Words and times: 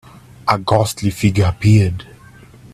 A 0.47 0.57
ghostly 0.57 1.11
figure 1.11 1.45
appeared. 1.45 2.07